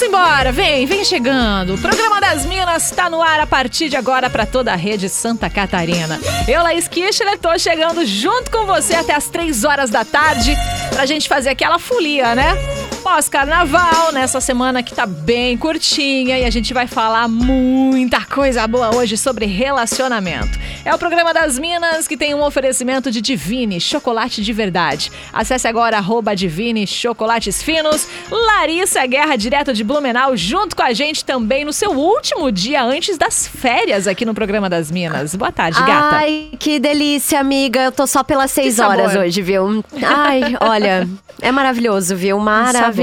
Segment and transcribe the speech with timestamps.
[0.00, 1.74] Vamos embora, vem, vem chegando.
[1.74, 5.10] O programa das Minas está no ar a partir de agora para toda a rede
[5.10, 6.18] Santa Catarina.
[6.48, 10.56] Eu, Laís Kichler, tô chegando junto com você até as três horas da tarde
[10.88, 12.79] pra gente fazer aquela folia, né?
[13.12, 18.94] Pós-carnaval, nessa semana que tá bem curtinha e a gente vai falar muita coisa boa
[18.94, 20.56] hoje sobre relacionamento.
[20.84, 25.10] É o programa das Minas que tem um oferecimento de Divine, chocolate de verdade.
[25.32, 28.06] Acesse agora arroba Divine Chocolates Finos.
[28.30, 33.18] Larissa Guerra, direto de Blumenau, junto com a gente também no seu último dia antes
[33.18, 35.34] das férias aqui no programa das Minas.
[35.34, 36.16] Boa tarde, gata.
[36.16, 37.82] Ai, que delícia, amiga.
[37.82, 39.84] Eu tô só pelas seis horas hoje, viu?
[40.00, 41.08] Ai, olha,
[41.42, 42.38] é maravilhoso, viu?
[42.38, 42.99] Maravilhoso.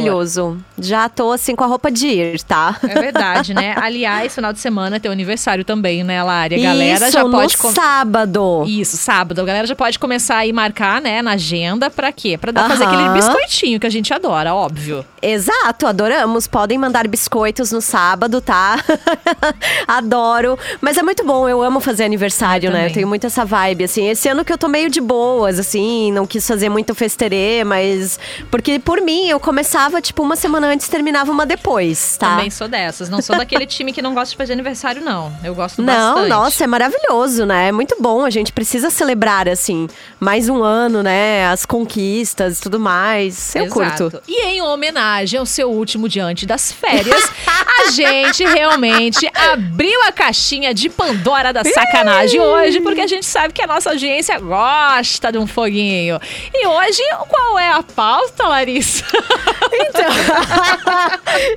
[0.80, 2.78] Já tô assim com a roupa de ir, tá?
[2.84, 3.76] É verdade, né?
[3.82, 6.56] Aliás, final de semana é teu aniversário também, né, Lari?
[6.56, 7.56] A galera Isso, já pode.
[7.64, 8.64] no sábado.
[8.68, 9.42] Isso, sábado.
[9.42, 11.90] A galera já pode começar a ir marcar, né, na agenda.
[11.90, 12.38] Pra quê?
[12.38, 15.06] Pra dar, fazer aquele biscoitinho que a gente adora, óbvio.
[15.22, 16.48] Exato, adoramos.
[16.48, 18.78] Podem mandar biscoitos no sábado, tá?
[19.88, 20.58] Adoro.
[20.82, 22.78] Mas é muito bom, eu amo fazer aniversário, Eu né?
[22.80, 22.90] também.
[22.92, 24.10] Eu tenho muito essa vibe, assim.
[24.10, 28.20] Esse ano que eu tô meio de boas, assim, não quis fazer muito festerê, mas.
[28.52, 32.32] Porque por mim, eu começava, tipo, uma semana antes terminava uma depois, tá?
[32.36, 33.10] Também sou dessas.
[33.10, 35.36] Não sou daquele time que não gosta de fazer aniversário, não.
[35.44, 36.30] Eu gosto Não, bastante.
[36.30, 37.70] nossa, é maravilhoso, né?
[37.70, 38.24] É muito bom.
[38.26, 39.88] A gente precisa celebrar, assim,
[40.20, 41.48] mais um ano, né?
[41.48, 43.56] As conquistas e tudo mais.
[43.56, 44.10] Eu Exato.
[44.12, 44.22] curto.
[44.28, 47.30] E em homenagem ao seu último dia antes das férias,
[47.88, 53.54] a gente realmente abriu a caixinha de Pandora da sacanagem hoje, porque a gente sabe
[53.54, 56.20] que a nossa audiência gosta de um foguinho.
[56.54, 59.06] E hoje, qual é a pauta, Larissa?
[59.80, 60.06] Então,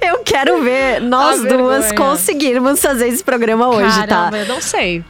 [0.08, 2.10] eu quero ver nós A duas vergonha.
[2.10, 4.38] conseguirmos fazer esse programa hoje, Caramba, tá?
[4.38, 5.04] eu não sei.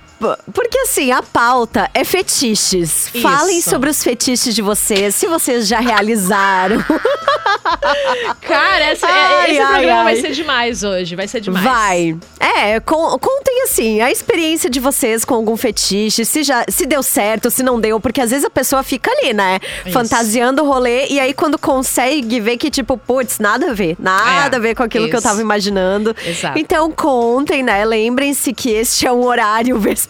[0.53, 3.09] Porque assim, a pauta é fetiches.
[3.13, 3.21] Isso.
[3.21, 6.85] Falem sobre os fetiches de vocês, se vocês já realizaram.
[8.41, 10.21] Cara, esse, Ai, esse ai, programa vai ai.
[10.21, 11.65] ser demais hoje, vai ser demais.
[11.65, 12.17] Vai.
[12.39, 17.03] É, con- contem assim, a experiência de vocês com algum fetiche, se já se deu
[17.03, 19.59] certo, se não deu, porque às vezes a pessoa fica ali, né?
[19.85, 19.93] Isso.
[19.93, 24.57] Fantasiando o rolê, e aí quando consegue ver que, tipo, putz, nada a ver, nada
[24.57, 25.29] É, a ver com aquilo que eu isso.
[25.29, 26.15] tava imaginando.
[26.25, 26.59] Exato.
[26.59, 27.85] Então contem, né?
[27.85, 30.10] Lembrem-se que este é um horário vespertino.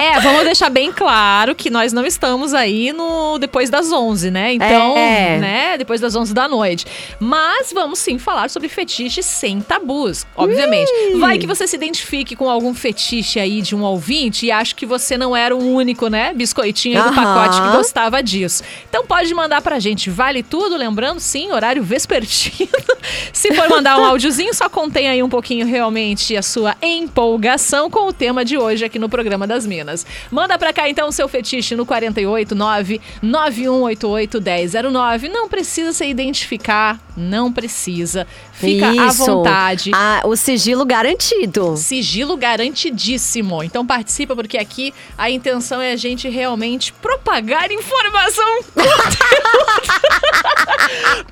[0.00, 4.52] É, vamos deixar bem claro que nós não estamos aí no depois das 11, né?
[4.54, 5.38] Então, É.
[5.38, 6.86] né, depois das 11 da noite.
[7.20, 10.90] Mas vamos sim falar sobre fetiches sem tabus, obviamente.
[11.18, 14.86] Vai que você se identifique com algum fetiche aí de um ouvinte e acha que
[14.86, 18.62] você não era o único, né, biscoitinho do pacote que gostava disso.
[18.88, 22.68] Então pode mandar pra gente, vale tudo, lembrando, sim, horário vespertino.
[23.32, 28.06] Se for mandar um áudiozinho, só contém aí um pouquinho realmente a sua empolgação com
[28.08, 30.04] o tema de hoje aqui no programa das Minas.
[30.30, 35.28] Manda pra cá então o seu fetiche no 489 9188 1009.
[35.28, 38.26] Não precisa se identificar, não precisa.
[38.52, 39.24] Fica à Isso.
[39.24, 39.90] vontade.
[39.94, 41.76] Ah, o sigilo garantido.
[41.76, 43.62] Sigilo garantidíssimo.
[43.62, 48.88] Então participa, porque aqui a intenção é a gente realmente propagar informação, conteúdo,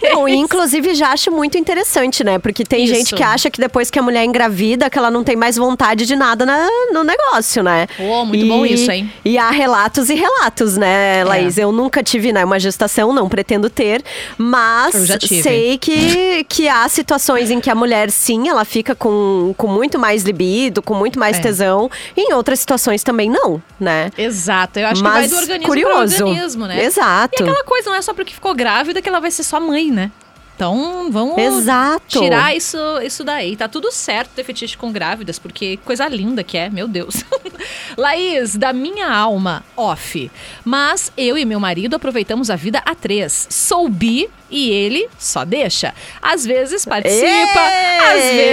[0.03, 2.39] Não, inclusive já acho muito interessante, né?
[2.39, 2.95] Porque tem Isso.
[2.95, 6.07] gente que acha que depois que a mulher engravida, que ela não tem mais vontade
[6.07, 7.63] de nada na- no negócio.
[7.63, 7.87] né?
[7.97, 9.13] Pô, muito e, bom isso, hein?
[9.25, 11.25] E há relatos e relatos, né, é.
[11.25, 11.59] Laís?
[11.59, 11.65] É.
[11.65, 14.03] Eu nunca tive, né, uma gestação, não pretendo ter,
[14.37, 14.95] mas
[15.43, 19.99] sei que, que há situações em que a mulher, sim, ela fica com, com muito
[19.99, 21.41] mais libido, com muito mais é.
[21.41, 21.91] tesão.
[22.17, 24.11] E em outras situações também não, né?
[24.17, 24.79] Exato.
[24.79, 26.17] Eu acho mas que vai do organismo curioso.
[26.17, 26.85] pro organismo, né?
[26.85, 27.35] Exato.
[27.39, 29.91] E aquela coisa, não é só porque ficou grávida que ela vai ser sua mãe,
[29.91, 30.11] né?
[30.57, 32.19] Então, vamos Exato.
[32.19, 33.55] tirar isso, isso daí.
[33.55, 37.23] Tá tudo certo ter fetiche com grávidas, porque coisa linda que é, meu Deus.
[37.95, 40.31] Laís, da minha alma, off.
[40.65, 43.47] Mas eu e meu marido aproveitamos a vida a três.
[43.51, 45.93] Sou bi e ele só deixa.
[46.23, 47.99] Às vezes participa, Ei!
[47.99, 48.46] às vezes.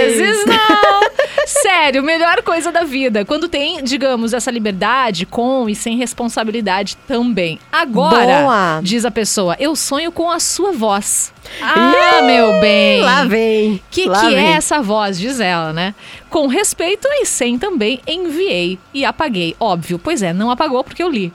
[1.84, 3.26] Sério, melhor coisa da vida.
[3.26, 7.60] Quando tem, digamos, essa liberdade com e sem responsabilidade também.
[7.70, 8.80] Agora, Boa.
[8.82, 11.30] diz a pessoa, eu sonho com a sua voz.
[11.60, 13.02] Ah, meu bem.
[13.02, 13.74] Lá vem.
[13.74, 14.46] O que, Lá que é vem.
[14.46, 15.18] é essa voz?
[15.18, 15.94] Diz ela, né?
[16.30, 19.54] Com respeito e sem também enviei e apaguei.
[19.60, 21.30] Óbvio, pois é, não apagou porque eu li.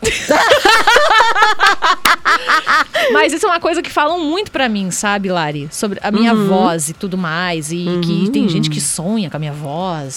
[3.12, 5.68] Mas isso é uma coisa que falam muito para mim, sabe, Lari?
[5.70, 6.46] Sobre a minha uhum.
[6.46, 7.72] voz e tudo mais.
[7.72, 8.00] E uhum.
[8.00, 10.16] que tem gente que sonha com a minha voz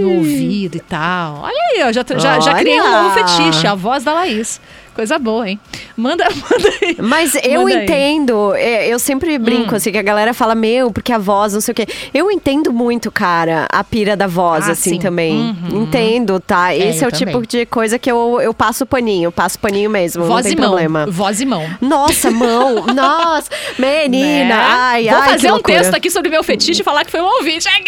[0.00, 1.40] no ouvido e tal.
[1.42, 4.60] Olha aí, eu já, já, já criei um novo fetiche, a voz da Laís.
[4.98, 5.60] Coisa boa, hein?
[5.96, 6.96] Manda, manda aí.
[6.98, 8.62] Mas eu manda entendo, aí.
[8.62, 9.76] É, eu sempre brinco hum.
[9.76, 11.86] assim, que a galera fala, meu, porque a voz, não sei o quê.
[12.12, 14.98] Eu entendo muito, cara, a pira da voz, ah, assim, sim.
[14.98, 15.34] também.
[15.34, 15.82] Uhum.
[15.82, 16.74] Entendo, tá?
[16.74, 17.26] É, Esse é o também.
[17.32, 20.60] tipo de coisa que eu, eu passo paninho, passo paninho mesmo, voz não tem e
[20.60, 20.68] mão.
[20.68, 21.06] problema.
[21.06, 21.64] Voz e mão.
[21.80, 23.48] Nossa, mão, nossa,
[23.78, 24.66] menina, né?
[24.68, 27.36] ai, Vou ai, fazer um texto aqui sobre meu fetiche e falar que foi um
[27.36, 27.68] ouvinte.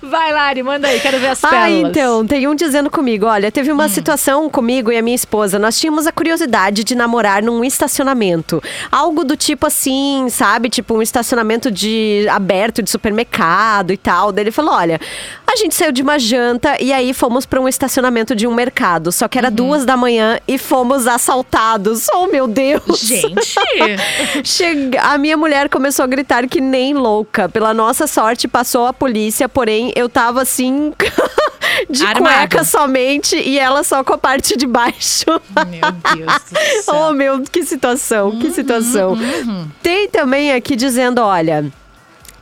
[0.00, 1.64] Vai, Lari, manda aí, quero ver as pérolas.
[1.64, 3.88] Ah, então, tem um dizendo comigo, olha, teve uma hum.
[3.88, 8.62] situação comigo e a minha esposa, nós tínhamos a curiosidade de namorar num estacionamento.
[8.92, 10.68] Algo do tipo assim, sabe?
[10.68, 14.30] Tipo um estacionamento de aberto de supermercado e tal.
[14.30, 15.00] Daí ele falou: olha,
[15.46, 19.10] a gente saiu de uma janta e aí fomos para um estacionamento de um mercado.
[19.10, 19.54] Só que era uhum.
[19.54, 22.06] duas da manhã e fomos assaltados.
[22.16, 23.00] Oh, meu Deus!
[23.00, 23.54] Gente!
[24.44, 25.02] Chega...
[25.02, 27.48] A minha mulher começou a gritar que nem louca.
[27.48, 30.92] Pela nossa sorte, passou a polícia, porém eu tava assim.
[31.88, 32.24] de Armado.
[32.24, 35.26] cueca somente e ela só com a parte de baixo.
[35.68, 36.94] Meu Deus do céu.
[36.94, 39.12] oh, meu, que situação, que uhum, situação.
[39.12, 39.68] Uhum.
[39.82, 41.70] Tem também aqui dizendo, olha.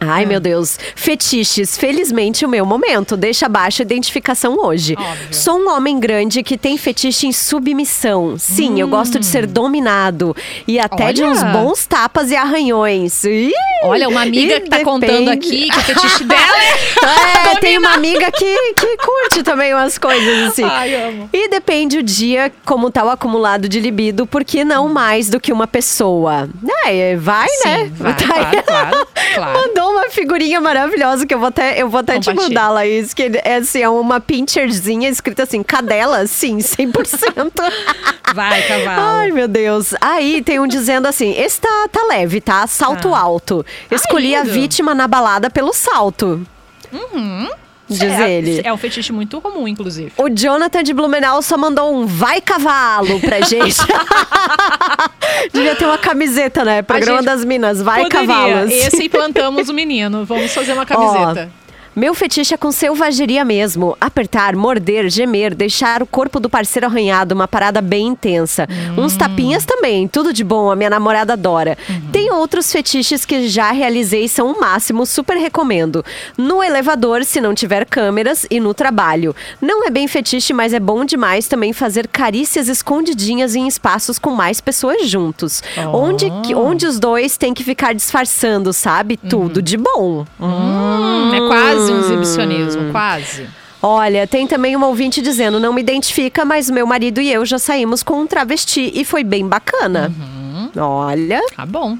[0.09, 0.27] Ai, é.
[0.27, 0.79] meu Deus.
[0.95, 1.77] Fetiches.
[1.77, 3.17] Felizmente, o meu momento.
[3.17, 4.95] Deixa abaixo a identificação hoje.
[4.99, 5.35] Óbvio.
[5.35, 8.37] Sou um homem grande que tem fetiche em submissão.
[8.39, 8.79] Sim, hum.
[8.79, 9.53] eu gosto de ser hum.
[9.53, 10.37] dominado.
[10.67, 11.13] E até Olha.
[11.13, 13.25] de uns bons tapas e arranhões.
[13.25, 13.53] Ih,
[13.85, 14.85] Olha, uma amiga que tá depende...
[14.85, 17.53] contando aqui que o fetiche dela é.
[17.53, 20.65] é tem uma amiga que, que curte também umas coisas assim.
[20.65, 21.29] Ai, amo.
[21.33, 25.53] E depende o dia, como tá o acumulado de libido, porque não mais do que
[25.53, 26.49] uma pessoa.
[26.87, 27.91] É, vai, Sim, né?
[27.95, 29.59] Vai, tá claro, claro, claro.
[29.59, 33.15] Mandou uma figurinha maravilhosa que eu vou até, eu vou até te mandar, Laís.
[33.15, 37.53] Que é assim, é uma pincherzinha escrita assim, cadela, sim, 100%.
[38.35, 39.01] Vai, cavalo.
[39.01, 39.95] Ai, meu Deus.
[40.01, 42.67] Aí tem um dizendo assim: esse tá, tá leve, tá?
[42.67, 43.21] Salto ah.
[43.21, 43.65] alto.
[43.91, 46.47] Escolhi a vítima na balada pelo salto.
[46.93, 47.62] Uhum
[47.93, 48.61] diz é, ele.
[48.65, 50.13] É um fetiche muito comum, inclusive.
[50.17, 53.77] O Jonathan de Blumenau só mandou um vai cavalo pra gente.
[55.53, 56.83] Devia ter uma camiseta, né?
[56.83, 58.27] Programa das Minas, vai poderia.
[58.27, 58.71] cavalos.
[58.71, 60.25] Esse implantamos o menino.
[60.25, 61.51] Vamos fazer uma camiseta.
[61.59, 61.62] Ó,
[61.95, 63.97] meu fetiche é com selvageria mesmo.
[64.01, 68.67] Apertar, morder, gemer, deixar o corpo do parceiro arranhado, uma parada bem intensa.
[68.97, 69.03] Hum.
[69.03, 71.77] Uns tapinhas também, tudo de bom, a minha namorada adora.
[71.89, 72.11] Uhum.
[72.13, 76.05] Tem outros fetiches que já realizei são o máximo, super recomendo.
[76.37, 79.35] No elevador, se não tiver câmeras, e no trabalho.
[79.61, 84.31] Não é bem fetiche, mas é bom demais também fazer carícias escondidinhas em espaços com
[84.31, 85.63] mais pessoas juntos.
[85.77, 85.97] Oh.
[85.97, 89.19] Onde, onde os dois têm que ficar disfarçando, sabe?
[89.23, 89.29] Uhum.
[89.29, 90.25] Tudo de bom.
[90.41, 93.49] Hum, é quase quase um exibicionismo, quase.
[93.83, 97.59] Olha, tem também uma ouvinte dizendo: não me identifica, mas meu marido e eu já
[97.59, 100.13] saímos com um travesti e foi bem bacana.
[100.17, 100.71] Uhum.
[100.77, 101.41] Olha.
[101.57, 101.99] Tá bom.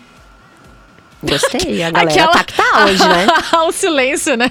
[1.23, 2.45] Gostei, a galera Aquela...
[2.45, 3.27] tá tá hoje, né?
[3.69, 4.51] o silêncio, né?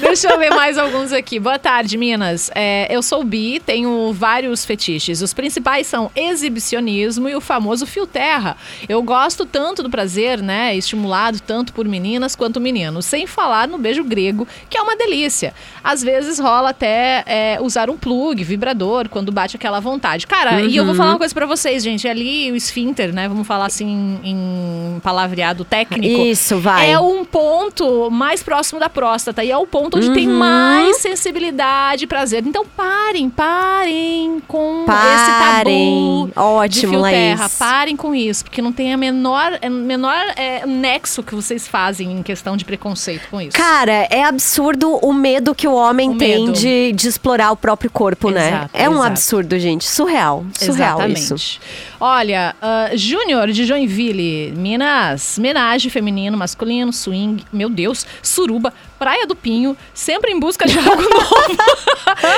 [0.00, 1.38] Deixa eu ler mais alguns aqui.
[1.38, 2.50] Boa tarde, Minas.
[2.54, 5.20] É, eu sou bi, tenho vários fetiches.
[5.20, 8.56] Os principais são exibicionismo e o famoso fio terra.
[8.88, 10.74] Eu gosto tanto do prazer, né?
[10.74, 13.04] Estimulado tanto por meninas quanto meninos.
[13.04, 15.52] Sem falar no beijo grego, que é uma delícia.
[15.84, 20.26] Às vezes rola até é, usar um plug, vibrador, quando bate aquela vontade.
[20.26, 20.68] Cara, uhum.
[20.68, 20.98] e eu vou uhum.
[20.98, 22.08] falar uma coisa para vocês, gente.
[22.08, 23.28] Ali o esfíncter, né?
[23.28, 26.26] Vamos falar assim em palavreado técnico técnico.
[26.26, 26.90] Isso, vai.
[26.90, 30.38] É um ponto mais próximo da próstata e é o ponto onde tem Uhum.
[30.38, 32.44] mais sensibilidade e prazer.
[32.46, 35.14] Então parem, parem com Parem.
[35.14, 37.40] esse tabu Ótimo, de fio terra.
[37.42, 37.54] Laís.
[37.58, 42.12] Parem com isso, porque não tem a menor, é, menor é, nexo que vocês fazem
[42.12, 43.56] em questão de preconceito com isso.
[43.56, 47.90] Cara, é absurdo o medo que o homem O tem de, de explorar o próprio
[47.90, 48.48] corpo, né?
[48.48, 49.06] Exato, É um exato.
[49.08, 49.88] absurdo, gente.
[49.88, 50.44] Surreal.
[50.52, 51.34] Surreal Exatamente.
[51.34, 51.60] isso.
[52.00, 59.34] Olha, ah, Júnior de Joinville, Minas, homenagem feminino, masculino, swing, meu Deus, suruba, Praia do
[59.36, 61.56] Pinho, sempre em busca de algo novo.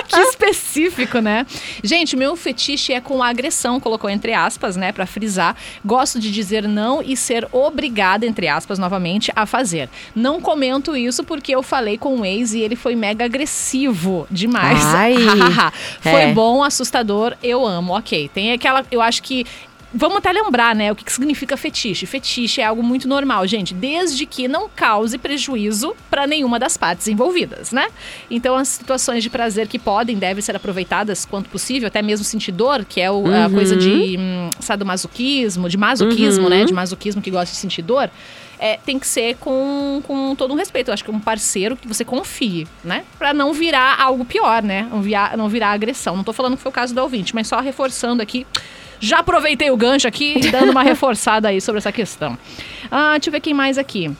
[0.08, 1.46] que específico, né?
[1.82, 5.56] Gente, meu fetiche é com a agressão, colocou entre aspas, né, Pra frisar.
[5.84, 9.88] Gosto de dizer não e ser obrigada, entre aspas, novamente, a fazer.
[10.14, 14.84] Não comento isso porque eu falei com o ex e ele foi mega agressivo demais.
[14.86, 15.14] Ai.
[16.02, 16.32] foi É.
[16.32, 17.96] bom, assustador, eu amo.
[17.96, 18.84] Ok, tem aquela.
[18.90, 19.46] Eu acho que.
[19.92, 22.06] Vamos até lembrar, né, o que que significa fetiche.
[22.06, 27.08] Fetiche é algo muito normal, gente, desde que não cause prejuízo para nenhuma das partes
[27.08, 27.88] envolvidas, né?
[28.30, 32.52] Então, as situações de prazer que podem, devem ser aproveitadas quanto possível, até mesmo sentir
[32.52, 33.54] dor, que é o- a Uhum.
[33.54, 36.64] coisa de hum, sadomasoquismo, de masoquismo, né?
[36.64, 38.08] De masoquismo que gosta de sentir dor.
[38.60, 40.88] É, tem que ser com, com todo um respeito.
[40.88, 43.04] Eu acho que um parceiro que você confie, né?
[43.18, 44.86] Pra não virar algo pior, né?
[44.90, 46.14] Não virar, não virar agressão.
[46.14, 48.46] Não tô falando que foi o caso da ouvinte, mas só reforçando aqui.
[49.00, 52.38] Já aproveitei o gancho aqui, dando uma reforçada aí sobre essa questão.
[52.90, 54.14] Ah, deixa eu ver quem mais aqui.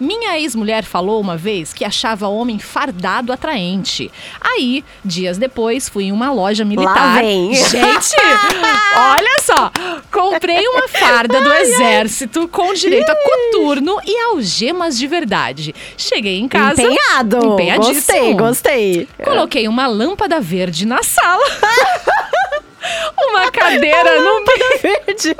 [0.00, 4.10] Minha ex-mulher falou uma vez que achava homem fardado atraente.
[4.40, 6.94] Aí, dias depois, fui em uma loja militar.
[6.94, 7.52] Lá vem.
[7.52, 8.16] Gente,
[8.96, 9.70] olha só.
[10.10, 15.74] Comprei uma farda do exército com direito a coturno e algemas de verdade.
[15.98, 16.80] Cheguei em casa.
[16.80, 17.36] Empenhado.
[17.52, 17.92] Empenhadíssimo.
[17.94, 19.08] Gostei, gostei.
[19.22, 21.44] Coloquei uma lâmpada verde na sala.
[23.18, 24.40] uma cadeira no.
[24.80, 25.36] Verde.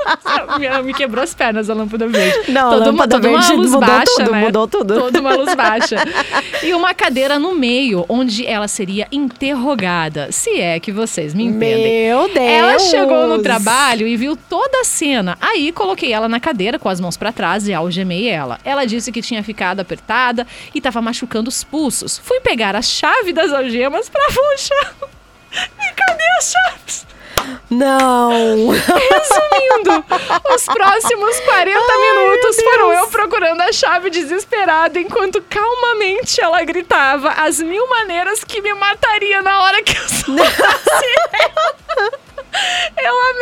[0.59, 2.51] Me, me quebrou as pernas a lâmpada verde.
[2.51, 4.41] Não, a Toda lâmpada toda verde uma luz mudou baixa, tudo, né?
[4.41, 4.93] mudou tudo.
[4.99, 5.95] Toda uma luz baixa.
[6.63, 10.31] E uma cadeira no meio, onde ela seria interrogada.
[10.31, 12.05] Se é que vocês me entendem.
[12.07, 12.37] Meu Deus.
[12.37, 15.35] Ela chegou no trabalho e viu toda a cena.
[15.41, 18.59] Aí coloquei ela na cadeira com as mãos pra trás e algemei ela.
[18.63, 22.19] Ela disse que tinha ficado apertada e estava machucando os pulsos.
[22.23, 24.95] Fui pegar a chave das algemas pra puxar.
[25.53, 27.10] E cadê as chaves?
[27.69, 28.29] Não.
[28.69, 30.05] Resumindo,
[30.53, 37.59] os próximos 40 minutos foram eu procurando a chave desesperada, enquanto calmamente ela gritava as
[37.59, 42.21] mil maneiras que me mataria na hora que eu soltasse ela.
[43.01, 43.40] Eu amei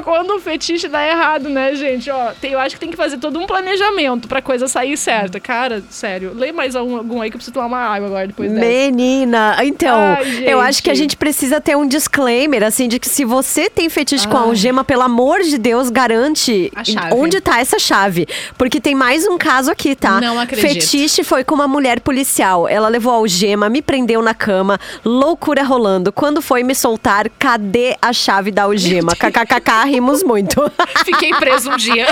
[0.00, 2.10] quando o fetiche dá errado, né, gente?
[2.10, 5.38] Ó, tem- eu acho que tem que fazer todo um planejamento pra coisa sair certa.
[5.40, 8.50] Cara, sério, lê mais algum, algum aí que eu preciso tomar uma água agora depois
[8.50, 8.64] dessa.
[8.64, 11.16] Menina, então, Ai, eu acho que a gente.
[11.16, 14.46] precisa ter um disclaimer, assim, de que se você tem fetiche com a Ai.
[14.48, 16.70] algema, pelo amor de Deus, garante
[17.14, 18.26] onde tá essa chave.
[18.56, 20.20] Porque tem mais um caso aqui, tá?
[20.20, 20.68] Não acredito.
[20.72, 22.68] Fetiche foi com uma mulher policial.
[22.68, 26.12] Ela levou a algema, me prendeu na cama, loucura rolando.
[26.12, 29.12] Quando foi me soltar, cadê a chave da algema?
[29.16, 30.60] KKKK, rimos muito.
[31.04, 32.06] Fiquei preso um dia.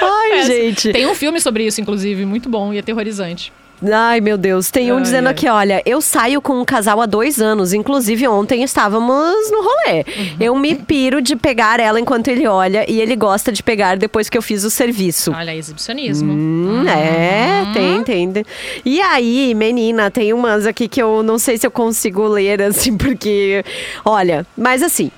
[0.00, 0.92] Ai, É, gente.
[0.92, 3.52] Tem um filme sobre isso, inclusive, muito bom e aterrorizante.
[3.90, 4.70] Ai, meu Deus.
[4.70, 5.32] Tem um Ai, dizendo ai.
[5.32, 7.72] aqui, olha, eu saio com um casal há dois anos.
[7.72, 10.04] Inclusive, ontem estávamos no rolê.
[10.16, 10.36] Uhum.
[10.38, 14.28] Eu me piro de pegar ela enquanto ele olha e ele gosta de pegar depois
[14.28, 15.32] que eu fiz o serviço.
[15.32, 16.32] Olha, exibicionismo.
[16.32, 18.04] Hum, é, Uhum.
[18.04, 18.44] tem, tem.
[18.84, 22.96] E aí, menina, tem umas aqui que eu não sei se eu consigo ler, assim,
[22.96, 23.64] porque.
[24.04, 25.10] Olha, mas assim.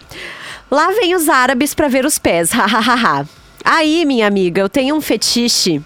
[0.71, 3.27] Lá vem os árabes pra ver os pés, hahaha.
[3.65, 5.81] aí, minha amiga, eu tenho um fetiche.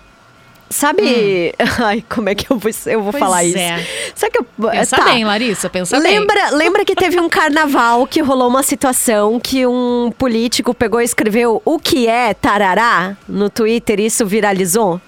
[0.70, 1.54] Sabe.
[1.78, 3.58] Ai, como é que eu vou, eu vou Pois falar isso?
[3.58, 3.86] é.
[4.14, 4.70] Sabe que eu.
[4.70, 5.04] Pensa tá.
[5.04, 6.18] bem, Larissa, pensa bem.
[6.18, 11.04] Lembra, lembra que teve um carnaval que rolou uma situação que um político pegou e
[11.04, 15.00] escreveu o que é tarará no Twitter e isso viralizou?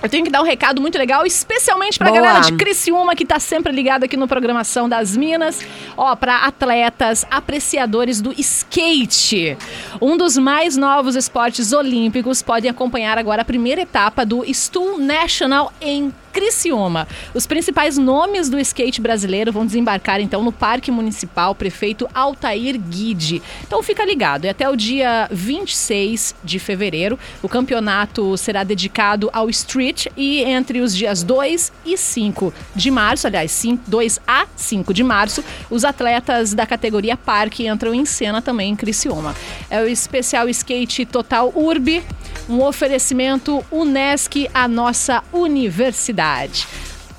[0.03, 2.21] eu tenho que dar um recado muito legal, especialmente pra Boa.
[2.21, 5.61] galera de Criciúma, que tá sempre ligada aqui no Programação das Minas.
[5.97, 9.57] Ó, pra atletas, apreciadores do skate.
[10.01, 15.73] Um dos mais novos esportes olímpicos podem acompanhar agora a primeira etapa do Stool National
[15.81, 17.09] em Criciúma.
[17.33, 23.41] Os principais nomes do skate brasileiro vão desembarcar então no Parque Municipal Prefeito Altair Guide.
[23.67, 29.49] Então fica ligado, e até o dia 26 de fevereiro o campeonato será dedicado ao
[29.49, 34.93] street e entre os dias 2 e 5 de março, aliás, 5, 2 a 5
[34.93, 39.35] de março, os atletas da categoria Parque entram em cena também em Criciúma.
[39.71, 42.05] É o especial skate Total Urb,
[42.49, 46.67] um oferecimento Unesc, a nossa universidade.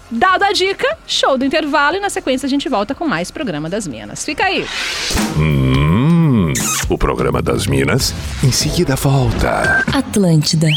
[0.09, 3.69] Dada a dica, show do intervalo e na sequência a gente volta com mais programa
[3.69, 4.23] das Minas.
[4.23, 4.65] Fica aí.
[5.37, 6.53] Hum,
[6.89, 9.83] o programa das Minas em seguida volta.
[9.93, 10.67] Atlântida.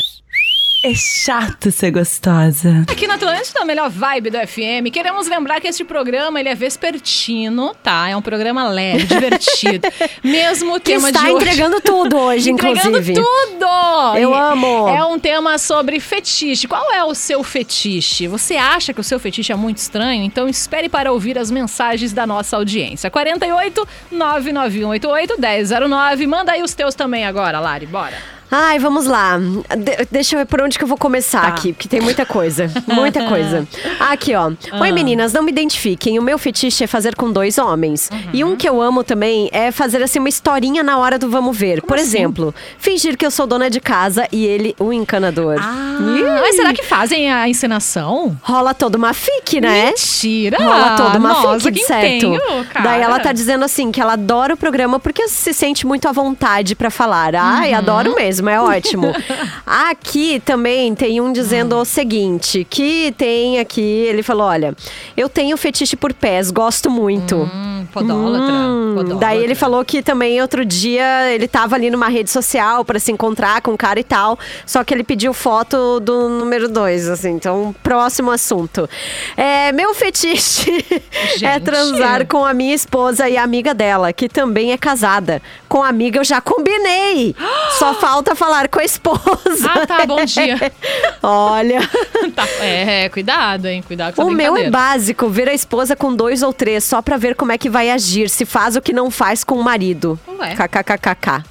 [0.83, 2.87] É chato ser gostosa.
[2.91, 4.91] Aqui na Atlântida, a melhor vibe do FM.
[4.91, 8.09] Queremos lembrar que este programa ele é vespertino, tá?
[8.09, 9.87] É um programa leve, divertido.
[10.25, 11.37] Mesmo o Que tema está de hoje.
[11.45, 13.13] entregando tudo hoje, Entregando inclusive.
[13.13, 14.17] tudo!
[14.19, 14.89] Eu amo.
[14.89, 16.67] É um tema sobre fetiche.
[16.67, 18.27] Qual é o seu fetiche?
[18.27, 20.25] Você acha que o seu fetiche é muito estranho?
[20.25, 23.11] Então espere para ouvir as mensagens da nossa audiência.
[23.11, 26.27] 48 99188 1009.
[26.27, 27.85] Manda aí os teus também agora, Lari.
[27.85, 28.40] Bora.
[28.51, 29.39] Ai, vamos lá.
[29.39, 31.49] De- deixa eu ver por onde que eu vou começar Tá.
[31.49, 32.71] aqui, porque tem muita coisa.
[32.87, 33.67] Muita coisa.
[33.99, 34.51] Aqui, ó.
[34.73, 34.81] Ah.
[34.81, 36.19] Oi, meninas, não me identifiquem.
[36.19, 38.11] O meu fetiche é fazer com dois homens.
[38.13, 38.19] Uhum.
[38.33, 41.57] E um que eu amo também é fazer assim uma historinha na hora do vamos
[41.57, 41.81] ver.
[41.83, 42.07] por assim?
[42.19, 45.57] exemplo, fingir que eu sou dona de casa e ele o encanador.
[45.57, 48.37] Ih, Ah, mas será que fazem a encenação?
[48.43, 49.87] Rola toda uma fique, né?
[49.87, 50.57] Mentira!
[50.59, 52.31] Rola toda uma Nossa, fique, que certo?
[52.73, 52.85] cara.
[52.85, 56.13] Daí ela tá dizendo assim que ela adora o programa porque se sente muito à
[56.13, 57.35] vontade pra falar.
[57.37, 57.79] Ai, Uhum.
[57.79, 59.13] adoro mesmo, é ótimo.
[59.67, 61.81] aqui também tem um dizendo Hum.
[61.81, 64.75] o seguinte, que tem aqui, ele falou, olha,
[65.17, 67.37] eu tenho fetiche por pés, gosto muito.
[67.37, 69.19] Hum, podólatra, Hum, podólatra.
[69.21, 73.13] daí ele falou que também outro dia ele tava ali numa rede social pra se
[73.13, 77.31] encontrar com o cara e tal, só que ele pediu foto do número dois, assim,
[77.31, 78.89] então próximo assunto.
[79.37, 80.85] É, meu fetiche
[81.43, 85.43] é transar com a minha esposa e a amiga dela, que também é casada.
[85.69, 87.35] Com a amiga eu já combinei.
[87.79, 89.21] Só falta falar com a esposa.
[89.69, 90.59] Ah, tá, bom dia.
[91.23, 91.81] Olha,
[92.35, 93.83] Tá, é, cuidado, hein?
[93.87, 97.17] Cuidado com o meu é básico, ver a esposa com dois ou três, só pra
[97.17, 100.19] ver como é que vai agir, se faz o que não faz com o marido.
[100.39, 100.55] Ué.
[100.57, 101.45] KKKKK.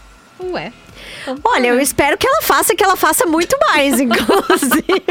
[0.52, 0.74] Ué.
[1.44, 5.04] Olha, eu espero que ela faça, que ela faça muito mais, inclusive.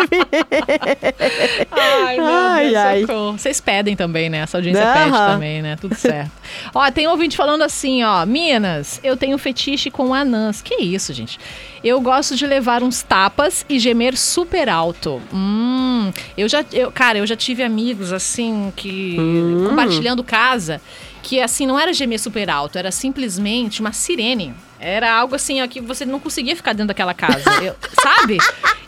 [1.70, 3.00] Ai, meu Ai, Deus, ai.
[3.02, 3.32] socorro.
[3.38, 4.38] Vocês pedem também, né?
[4.38, 4.94] Essa audiência Aham.
[5.04, 5.76] pede também, né?
[5.76, 6.30] Tudo certo.
[6.74, 8.24] ó, tem um ouvinte falando assim, ó.
[8.26, 10.60] Minas, eu tenho fetiche com anãs.
[10.62, 11.38] Que isso, gente?
[11.82, 15.22] Eu gosto de levar uns tapas e gemer super alto.
[15.32, 16.64] Hum, eu já...
[16.72, 19.16] Eu, cara, eu já tive amigos, assim, que...
[19.18, 19.66] Hum.
[19.68, 20.80] Compartilhando casa,
[21.22, 22.78] que, assim, não era gemer super alto.
[22.78, 24.54] Era simplesmente uma sirene.
[24.80, 27.42] Era algo assim, ó, que você não conseguia ficar dentro daquela casa.
[27.62, 28.38] Eu- sabe?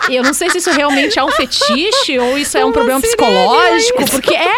[0.08, 3.00] Eu não sei se isso realmente é um fetiche ou isso é um Uma problema
[3.00, 4.52] psicológico, porque é.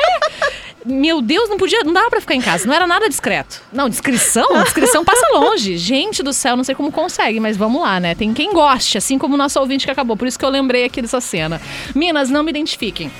[0.84, 3.62] Meu Deus, não podia, não dava pra ficar em casa, não era nada discreto.
[3.72, 5.76] Não, descrição, descrição passa longe.
[5.76, 8.16] Gente do céu, não sei como consegue, mas vamos lá, né?
[8.16, 10.16] Tem quem goste, assim como o nosso ouvinte que acabou.
[10.16, 11.60] Por isso que eu lembrei aqui dessa cena.
[11.94, 13.12] Minas, não me identifiquem.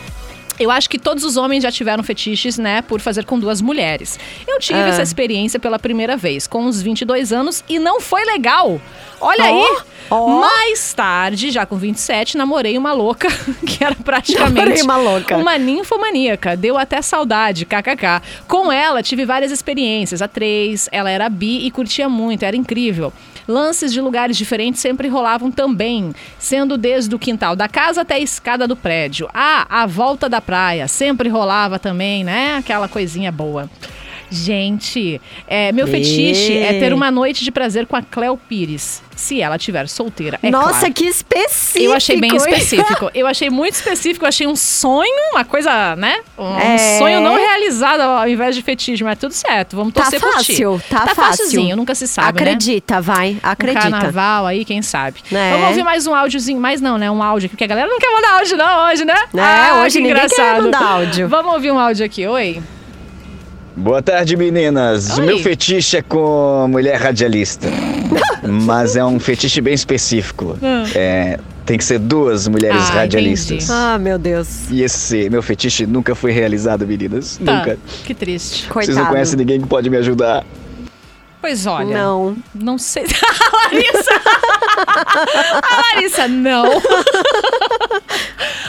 [0.63, 4.19] Eu acho que todos os homens já tiveram fetiches, né, por fazer com duas mulheres.
[4.47, 4.89] Eu tive Ah.
[4.89, 8.81] essa experiência pela primeira vez, com uns 22 anos, e não foi legal.
[9.21, 9.77] Olha Ó, aí!
[10.11, 10.41] ó.
[10.41, 13.29] Mais tarde, já com 27, namorei uma louca,
[13.67, 15.37] que era praticamente Namorei uma louca.
[15.37, 16.57] uma ninfomaníaca.
[16.57, 18.21] Deu até saudade, kkk.
[18.49, 20.23] Com ela, tive várias experiências.
[20.23, 23.13] A três, ela era bi e curtia muito, era incrível.
[23.47, 28.21] Lances de lugares diferentes sempre rolavam também, sendo desde o quintal da casa até a
[28.21, 29.29] escada do prédio.
[29.33, 32.57] Ah, a volta da praia, sempre rolava também, né?
[32.57, 33.69] Aquela coisinha boa.
[34.33, 39.03] Gente, é, meu E- fetiche é ter uma noite de prazer com a Cleo Pires,
[39.15, 40.39] se ela estiver solteira.
[40.43, 40.95] É Nossa, claro.
[40.95, 41.85] que específico.
[41.85, 43.11] Eu achei bem específico.
[43.15, 44.25] Eu achei muito específico.
[44.25, 46.17] Eu achei um sonho, uma coisa, né?
[46.39, 46.99] Um É.
[46.99, 49.77] sonho não realizado ao invés de fetiche, mas tudo certo.
[49.77, 50.35] Vamos Tá torcer por ti.
[50.53, 51.45] fácil, tá tá fácil.
[51.45, 52.51] facilzinho, nunca se sabe, né?
[52.53, 53.91] Acredita, vai, Um acredita.
[53.91, 55.21] carnaval aí, quem sabe.
[55.31, 55.51] Né?
[55.53, 56.59] Vamos ouvir mais um áudiozinho.
[56.59, 57.11] Mais não, né?
[57.11, 59.15] Um áudio aqui, porque a galera não quer mandar áudio não hoje, né?
[59.35, 60.63] É, hoje que ninguém quer engraçado.
[60.65, 61.29] mandar áudio.
[61.29, 62.27] Vamos ouvir um áudio aqui.
[62.27, 62.63] Oi.
[63.75, 65.17] Boa tarde, meninas.
[65.19, 65.23] Oi.
[65.23, 67.69] O meu fetiche é com mulher radialista.
[68.47, 70.59] mas é um fetiche bem específico.
[70.95, 73.65] É, tem que ser duas mulheres Ah, radialistas.
[73.65, 73.73] entendi.
[73.73, 74.71] Ah, meu Deus.
[74.71, 77.41] E esse meu fetiche nunca foi realizado, meninas.
[77.43, 77.79] Tá, Nunca.
[78.05, 78.63] que triste.
[78.63, 78.99] Vocês Coitado.
[78.99, 80.45] não conhecem ninguém que pode me ajudar.
[81.43, 81.95] Pois olha.
[81.99, 82.37] Não.
[82.55, 83.05] Não sei.
[83.53, 84.11] A Larissa!
[85.63, 86.65] A Larissa, não!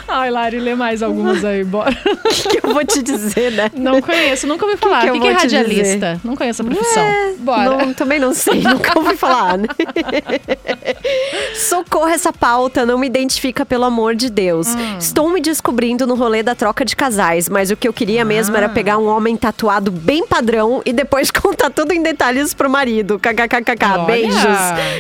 [0.08, 1.90] Ai, Lari, lê mais algumas aí, bora.
[1.92, 3.72] O que, que eu vou te dizer, né?
[3.74, 5.02] Não conheço, nunca ouvi falar.
[5.02, 6.22] que O eu que, que é radialista?
[6.24, 7.04] Não conheço a profissão.
[7.40, 7.64] bora.
[7.86, 9.58] Não, também não sei, nunca ouvi falar.
[9.58, 9.68] Né?
[11.56, 14.68] Socorro essa pauta, não me identifica, pelo amor de Deus.
[14.76, 14.98] Hum.
[15.00, 18.56] Estou me descobrindo no rolê da troca de casais, mas o que eu queria mesmo
[18.56, 18.60] Ah.
[18.60, 23.20] era pegar um homem tatuado bem padrão e depois contar tudo em detalhes pro marido.
[24.00, 24.06] Uhum.
[24.06, 24.58] beijos.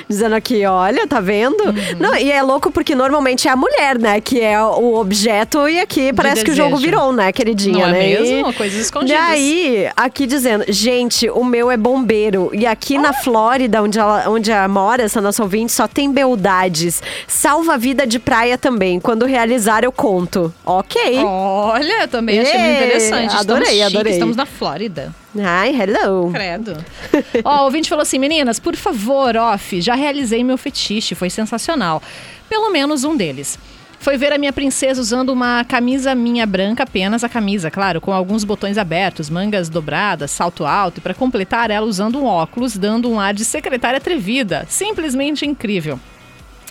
[0.10, 1.64] Dizendo aqui, olha, tá vendo?
[1.98, 5.80] Não, e é louco porque normalmente é a mulher, né, que é o objeto e
[5.80, 8.08] aqui parece que o jogo virou, né, queridinha, Não é né?
[8.20, 8.50] mesmo?
[8.50, 9.18] E- Coisas escondidas.
[9.18, 12.50] E aí, aqui dizendo, gente, o meu é bombeiro.
[12.54, 17.02] E aqui na Flórida, onde ela, onde ela mora, essa nossa ouvinte, só tem beldades.
[17.28, 19.00] Salva a vida de praia também.
[19.00, 20.54] Quando realizar, eu conto.
[20.66, 21.20] Ok.
[21.24, 23.36] Olha, também achei muito interessante.
[23.36, 24.14] adorei, estamos adorei.
[24.14, 25.23] Estamos na Flórida.
[25.40, 26.32] Ai, hello.
[26.32, 26.84] Credo.
[27.44, 32.02] Ó, o ouvinte falou assim: meninas, por favor, off, já realizei meu fetiche, foi sensacional.
[32.50, 33.58] Pelo menos um deles.
[34.04, 38.12] Foi ver a minha princesa usando uma camisa minha branca, apenas a camisa, claro, com
[38.12, 43.10] alguns botões abertos, mangas dobradas, salto alto, e para completar ela usando um óculos, dando
[43.10, 44.66] um ar de secretária atrevida.
[44.68, 45.98] Simplesmente incrível.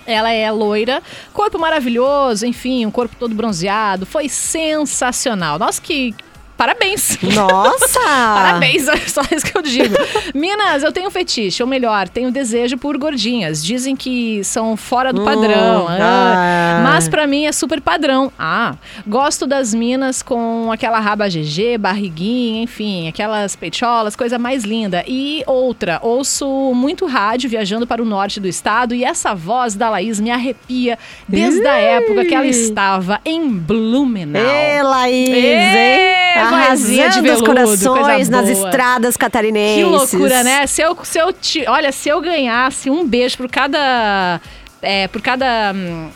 [0.06, 4.04] Ela é loira, corpo maravilhoso, enfim, um corpo todo bronzeado.
[4.04, 5.58] Foi sensacional.
[5.58, 6.14] Nossa, que.
[6.62, 7.18] Parabéns!
[7.34, 7.98] Nossa!
[8.06, 9.96] Parabéns, é só isso que eu digo.
[10.32, 13.64] Minas, eu tenho fetiche, ou melhor, tenho desejo por gordinhas.
[13.64, 15.86] Dizem que são fora do padrão.
[15.86, 16.82] Hum, ah.
[16.84, 18.30] Mas pra mim é super padrão.
[18.38, 25.02] Ah, gosto das minas com aquela raba GG, barriguinha, enfim, aquelas peitolas, coisa mais linda.
[25.08, 26.46] E outra, ouço
[26.76, 30.96] muito rádio viajando para o norte do estado e essa voz da Laís me arrepia
[31.26, 34.40] desde a época que ela estava em Blumenau.
[34.40, 36.22] Ê, Laís, Ê,
[36.54, 39.84] Arrasando os veludo, corações coisa nas estradas Que catarinenses.
[39.84, 40.66] loucura, né?
[40.66, 44.40] Se eu, se eu te, olha, se eu ganhasse um beijo por cada.
[44.80, 45.72] É, por cada.
[45.74, 46.08] hum,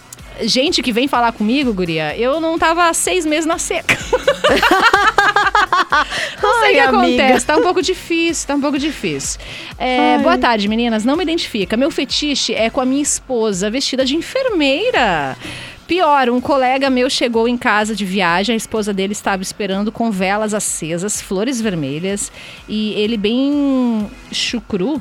[0.42, 3.96] Gente que vem falar comigo, guria, eu não tava há seis meses na seca.
[6.42, 7.22] Não sei o que Ai, amiga.
[7.22, 9.40] acontece, tá um pouco difícil, tá um pouco difícil.
[9.78, 11.04] É, boa tarde, meninas.
[11.04, 11.76] Não me identifica.
[11.76, 15.36] Meu fetiche é com a minha esposa, vestida de enfermeira.
[15.86, 20.10] Pior, um colega meu chegou em casa de viagem, a esposa dele estava esperando com
[20.10, 22.32] velas acesas, flores vermelhas,
[22.68, 25.00] e ele bem chucru,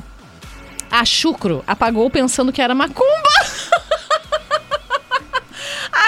[0.90, 3.06] a chucro, apagou pensando que era macumba.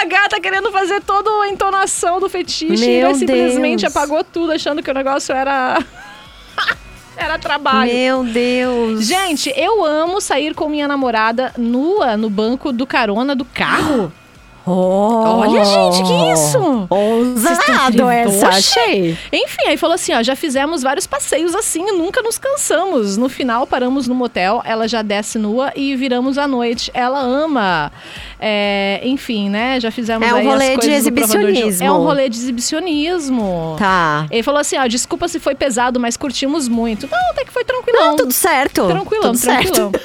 [0.00, 3.96] A gata querendo fazer toda a entonação do fetiche e Meu ele simplesmente Deus.
[3.96, 5.82] apagou tudo, achando que o negócio era.
[7.16, 7.92] era trabalho.
[7.92, 9.04] Meu Deus.
[9.04, 14.12] Gente, eu amo sair com minha namorada nua no banco do carona do carro.
[14.70, 16.86] Olha, gente, que isso?
[16.90, 19.16] Ousado essa, achei.
[19.32, 23.16] Enfim, aí falou assim, ó, já fizemos vários passeios assim e nunca nos cansamos.
[23.16, 26.90] No final, paramos no motel, ela já desce nua e viramos à noite.
[26.94, 27.92] Ela ama.
[28.40, 29.80] É, enfim, né?
[29.80, 31.86] Já fizemos É um rolê de exibicionismo.
[31.86, 33.76] É um rolê de exibicionismo.
[33.78, 34.26] Tá.
[34.30, 37.08] Ele falou assim, ó, desculpa se foi pesado, mas curtimos muito.
[37.10, 38.06] Não, até que foi tranquilão.
[38.08, 38.86] Não, tudo certo.
[38.86, 39.92] Tranquilão, tudo tranquilão.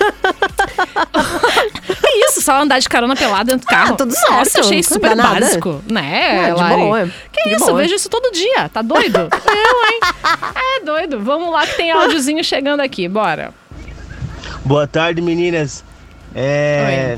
[2.06, 3.94] é isso, só andar de carona pelada dentro do carro.
[3.94, 4.14] Ah, tudo
[4.58, 5.40] Nossa, certo, achei não super nada.
[5.40, 6.76] básico, né, É, de Lari?
[6.82, 7.72] boa, Que de isso, boa.
[7.72, 9.18] eu vejo isso todo dia, tá doido?
[9.32, 10.00] eu, hein?
[10.80, 11.20] É doido.
[11.20, 13.52] Vamos lá que tem áudiozinho chegando aqui, bora.
[14.66, 15.84] Boa tarde, meninas.
[16.36, 17.18] É.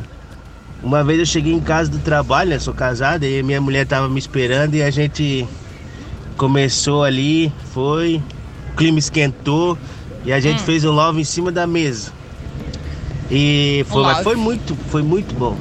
[0.83, 2.59] Uma vez eu cheguei em casa do trabalho, né?
[2.59, 5.47] Sou casado, e minha mulher tava me esperando e a gente
[6.37, 8.21] começou ali, foi,
[8.71, 9.77] o clima esquentou
[10.25, 12.11] e a gente fez um love em cima da mesa.
[13.31, 15.57] E foi, Um mas foi muito, foi muito bom.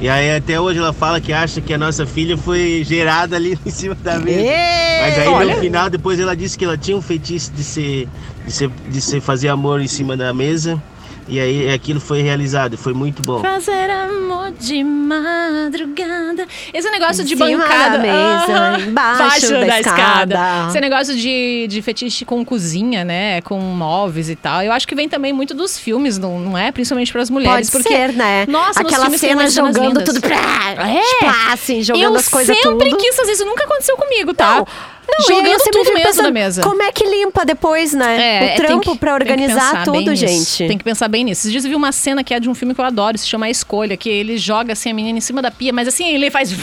[0.00, 3.58] E aí até hoje ela fala que acha que a nossa filha foi gerada ali
[3.66, 4.48] em cima da mesa.
[5.00, 5.54] Mas aí Olha.
[5.54, 8.08] no final, depois ela disse que ela tinha um feitiço de ser,
[8.46, 10.80] de ser, de ser fazer amor em cima da mesa.
[11.28, 13.40] E aí aquilo foi realizado, foi muito bom.
[13.40, 16.46] Fazer amor de madrugada.
[16.72, 17.98] Esse negócio de cima bancada.
[17.98, 20.38] da mesa, embaixo da escada.
[20.68, 23.42] Esse negócio de, de fetiche com cozinha, né?
[23.42, 24.62] Com móveis e tal.
[24.62, 26.72] Eu acho que vem também muito dos filmes, não, não é?
[26.72, 27.68] Principalmente para as mulheres.
[27.68, 28.46] Pode porque, ser, né?
[28.48, 30.36] Nossa, nos Aquela cena jogando tudo pra.
[30.36, 31.00] É.
[31.00, 32.96] Tipo, assim, jogando eu as coisas sempre tudo.
[32.96, 34.56] quis fazer isso, nunca aconteceu comigo, tá?
[34.56, 34.66] Não,
[35.08, 36.62] Não, jogando sempre tudo mesmo mesa.
[36.62, 38.20] Como é que limpa depois, né?
[38.20, 40.68] É, é, o trampo pra tem que organizar tudo, gente.
[40.68, 41.42] Tem que pensar bem nisso.
[41.42, 43.26] Esses dias eu vi uma cena que é de um filme que eu adoro, se
[43.26, 46.08] chama A Escolha, que ele joga assim a menina em cima da pia, mas assim,
[46.14, 46.54] ele faz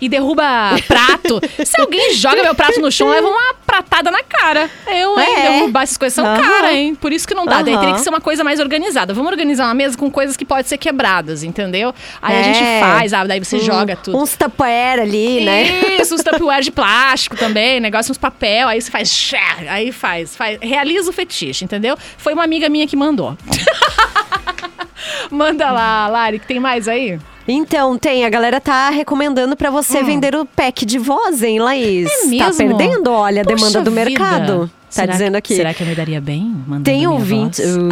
[0.00, 0.42] e derruba
[0.86, 1.40] prato.
[1.64, 4.70] se alguém joga meu prato no chão, leva uma pratada na cara.
[4.86, 5.26] Eu, hein?
[5.36, 5.42] É.
[5.52, 6.40] Derrubar essas coisas são Aham.
[6.42, 6.94] cara, hein?
[6.94, 7.62] Por isso que não dá.
[7.62, 7.80] Daí Aham.
[7.80, 9.14] teria que ser uma coisa mais organizada.
[9.14, 11.94] Vamos organizar uma mesa com coisas que podem ser quebradas, entendeu?
[12.20, 12.80] Aí a gente É.
[12.80, 14.16] faz, ah, daí você Um- joga tudo.
[14.18, 15.62] Uns tupperware ali, né?
[16.00, 19.32] Isso, uns Tupperware de plástico também, negócio, uns papel, aí você faz,
[19.68, 21.96] aí faz, faz, realiza o fetiche, entendeu?
[22.16, 23.36] Foi uma amiga minha que mandou.
[25.30, 27.18] Manda lá, Lari, que tem mais aí?
[27.46, 28.24] Então, tem.
[28.24, 32.08] A galera tá recomendando pra você vender o pack de voz, hein, Laís?
[32.26, 32.34] Hum.
[32.34, 32.76] É Tá mesmo?
[32.78, 34.04] perdendo, olha, a Poxa demanda do vida.
[34.10, 34.70] mercado.
[34.94, 35.54] Tá Será dizendo que- aqui.
[35.56, 36.54] Será que eu me daria bem?
[36.84, 37.62] Tem ouvinte.
[37.62, 37.76] voz?
[37.76, 37.88] Ui,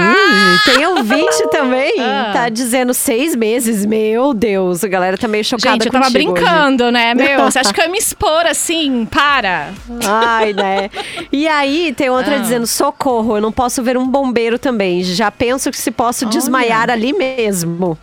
[0.74, 1.94] Tem ouvinte também.
[1.98, 2.30] Ah.
[2.34, 3.86] Tá dizendo seis meses.
[3.86, 6.42] Meu Deus, a galera tá meio chocada Gente, eu tava contigo hoje.
[6.42, 7.44] brincando, né, meu?
[7.44, 9.06] Você acha que eu ia me expor assim?
[9.06, 9.70] Para!
[10.06, 10.90] Ai, né?
[11.32, 12.38] E aí, tem outra Ah.
[12.38, 15.02] dizendo: socorro, eu não posso ver um bombeiro também.
[15.02, 16.32] Já penso que se posso Olha.
[16.34, 17.96] desmaiar ali mesmo.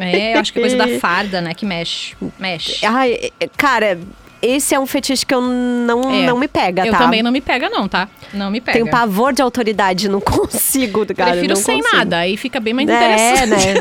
[0.00, 2.14] É, eu acho que é coisa da farda, né, que mexe.
[2.38, 2.86] Mexe.
[2.86, 3.98] Ai, cara,
[4.42, 6.26] esse é um fetiche que eu não, É.
[6.26, 6.98] não me pega, Eu tá?
[6.98, 8.08] também não me pega, não, tá?
[8.32, 8.78] Não me pega.
[8.78, 11.32] Tenho pavor de autoridade, não consigo, cara.
[11.32, 11.96] Prefiro não sem consigo.
[11.96, 12.94] nada, aí fica bem mais É,
[13.44, 13.66] interessante.
[13.68, 13.74] né?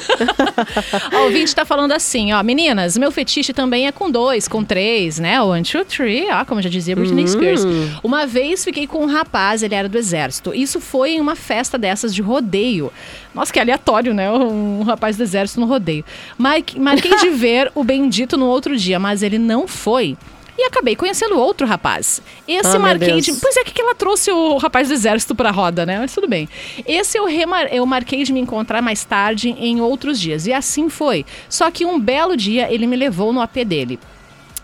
[1.13, 4.63] Ó, o ouvinte tá falando assim, ó, meninas, meu fetiche também é com dois, com
[4.63, 5.41] três, né?
[5.41, 7.27] One, two, three, ó, como já dizia Britney Hum.
[7.27, 7.61] Spears.
[8.03, 10.53] Uma vez fiquei com um rapaz, ele era do exército.
[10.53, 12.91] Isso foi em uma festa dessas de rodeio.
[13.33, 14.29] Nossa, que aleatório, né?
[14.31, 16.03] Um rapaz do exército no rodeio.
[16.37, 20.17] Mar- Marquei de ver o bendito no outro dia, mas ele não foi.
[20.61, 22.21] E acabei conhecendo outro rapaz.
[22.45, 23.31] Esse meu marquei de.
[23.31, 25.99] Pois é, que que ela trouxe o rapaz do exército pra roda, né?
[25.99, 26.49] Mas tudo bem.
[26.85, 27.73] Esse eu, remar...
[27.73, 30.45] eu marquei de me encontrar mais tarde em outros dias.
[30.47, 31.25] E assim foi.
[31.47, 33.97] Só que um belo dia ele me levou no AP dele.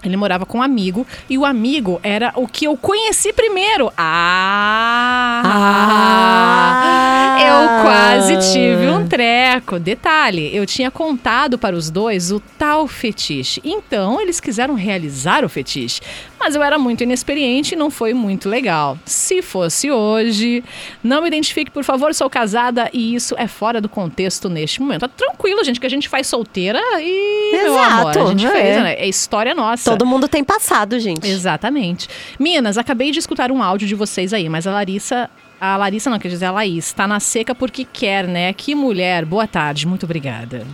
[0.07, 3.91] Ele morava com um amigo e o amigo era o que eu conheci primeiro.
[3.97, 5.41] Ah!
[5.45, 6.95] Ah!
[7.37, 9.77] Eu quase tive um treco.
[9.77, 13.61] Detalhe, eu tinha contado para os dois o tal fetiche.
[13.63, 16.01] Então, eles quiseram realizar o fetiche.
[16.39, 18.97] Mas eu era muito inexperiente e não foi muito legal.
[19.05, 20.63] Se fosse hoje,
[21.03, 25.01] não me identifique, por favor, sou casada e isso é fora do contexto neste momento.
[25.01, 27.51] Tá tranquilo, gente, que a gente faz solteira e.
[27.53, 28.51] meu amor, Exato, a gente é.
[28.51, 28.93] fez, né?
[28.93, 29.89] É história nossa.
[29.89, 31.27] Todo mundo tem passado, gente.
[31.27, 32.07] Exatamente.
[32.39, 35.29] Minas, acabei de escutar um áudio de vocês aí, mas a Larissa.
[35.59, 38.51] A Larissa não, quer dizer a Laís, tá na seca porque quer, né?
[38.51, 39.23] Que mulher.
[39.23, 40.67] Boa tarde, muito obrigada.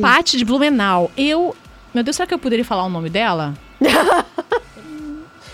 [0.00, 1.10] Pati de Blumenau.
[1.16, 1.54] Eu.
[1.92, 3.54] Meu Deus, será que eu poderia falar o nome dela?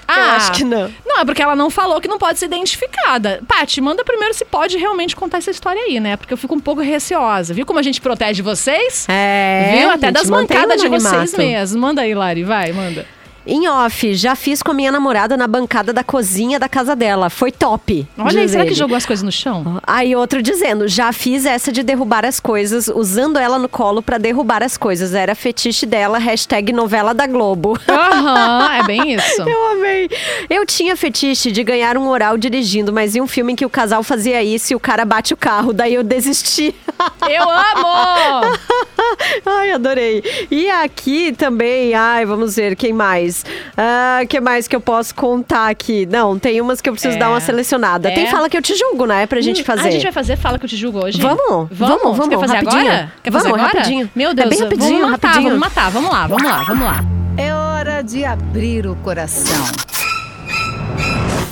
[0.07, 0.93] Ah, Eu acho que não.
[1.07, 3.43] Não, é porque ela não falou que não pode ser identificada.
[3.49, 6.17] Pati, manda primeiro se pode realmente contar essa história aí, né?
[6.17, 7.55] Porque eu fico um pouco receosa.
[7.55, 9.07] Viu como a gente protege vocês?
[9.09, 9.91] É, Viu?
[9.91, 11.81] Até das mancadas de vocês mesmo.
[11.81, 13.07] Manda aí, Lari, vai, manda.
[13.47, 17.29] Em off, já fiz com a minha namorada na bancada da cozinha da casa dela.
[17.29, 18.07] Foi top.
[18.17, 18.77] Olha aí, será que ele.
[18.77, 19.81] jogou as coisas no chão?
[19.85, 24.17] Aí outro dizendo, já fiz essa de derrubar as coisas, usando ela no colo pra
[24.17, 25.13] derrubar as coisas.
[25.15, 27.77] Era fetiche dela, hashtag novela da Globo.
[27.89, 29.43] Aham, é bem isso.
[29.43, 30.09] Eu amei.
[30.49, 33.71] Eu tinha fetiche de ganhar um oral dirigindo, mas em um filme em que o
[33.71, 36.75] casal fazia isso e o cara bate o carro, daí eu desisti.
[37.29, 38.59] Eu amo!
[39.47, 40.23] ai, adorei.
[40.51, 43.32] E aqui também, ai, vamos ver, quem mais?
[43.77, 46.07] Ah, que mais que eu posso contar aqui?
[46.07, 47.19] Não, tem umas que eu preciso É.
[47.19, 48.09] dar uma selecionada.
[48.11, 48.15] É.
[48.15, 49.27] Tem fala que eu te julgo, né?
[49.27, 49.83] Pra gente fazer.
[49.83, 51.21] Ah, a gente vai fazer Fala que eu te julgo hoje?
[51.21, 52.81] Vamos, Vamos, vamos, quer fazer rapidinho.
[52.83, 53.13] agora?
[53.23, 53.79] Quer fazer Vamos, agora?
[53.79, 54.11] rapidinho.
[54.15, 55.51] Meu É Deus, bem rapidinho, vamos matar, rapidinho.
[55.51, 55.91] vamos matar.
[55.91, 57.05] Vamos lá, vamos lá, vamos lá.
[57.37, 59.65] É hora de abrir o coração.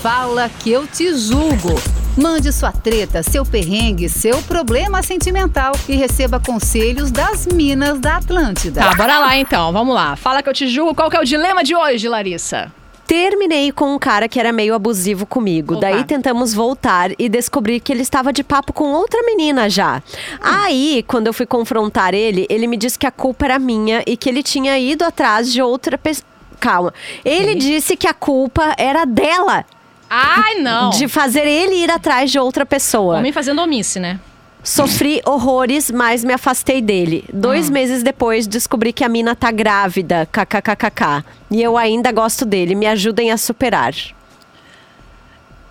[0.02, 1.74] Fala que eu te julgo.
[2.20, 8.82] Mande sua treta, seu perrengue, seu problema sentimental e receba conselhos das Minas da Atlântida.
[8.82, 10.16] Tá, bora lá então, vamos lá.
[10.16, 10.94] Fala que eu te julgo.
[10.94, 12.70] Qual que é o dilema de hoje, Larissa?
[13.06, 15.76] Terminei com um cara que era meio abusivo comigo.
[15.76, 15.80] Opa.
[15.80, 20.02] Daí tentamos voltar e descobri que ele estava de papo com outra menina já.
[20.42, 24.14] Aí, quando eu fui confrontar ele, ele me disse que a culpa era minha e
[24.14, 26.28] que ele tinha ido atrás de outra pessoa.
[26.60, 26.92] Calma.
[27.24, 29.64] Ele disse que a culpa era dela
[30.10, 30.90] Ai, não.
[30.90, 33.18] de fazer ele ir atrás de outra pessoa.
[33.18, 34.18] Homem fazendo omisse, né?
[34.62, 37.24] Sofri horrores, mas me afastei dele.
[37.32, 37.72] Dois Hum.
[37.72, 41.24] meses depois, descobri que a mina tá grávida, kkkk.
[41.50, 42.74] E eu ainda gosto dele.
[42.74, 43.94] Me ajudem a superar.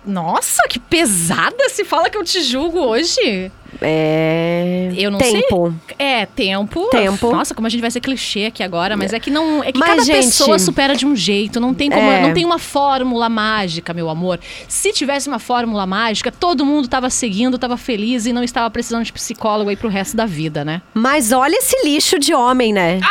[0.06, 3.50] Nossa, que pesada se fala que eu te julgo hoje.
[3.80, 4.92] É.
[4.96, 5.74] Eu não Tempo.
[5.88, 5.96] sei.
[5.98, 6.88] É, tempo.
[6.90, 7.30] Tempo.
[7.32, 9.62] Nossa, como a gente vai ser clichê aqui agora, mas é que não.
[9.62, 11.60] É que Mas, cada gente, pessoa supera de um jeito.
[11.60, 12.10] Não tem como.
[12.10, 12.20] É.
[12.20, 14.40] Não tem uma fórmula mágica, meu amor.
[14.68, 19.04] Se tivesse uma fórmula mágica, todo mundo tava seguindo, tava feliz e não estava precisando
[19.04, 20.82] de psicólogo aí pro resto da vida, né?
[20.92, 23.00] Mas olha esse lixo de homem, né?